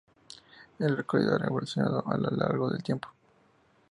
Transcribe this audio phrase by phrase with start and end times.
[0.79, 3.07] El recorrido ha evolucionado a lo largo del tiempo.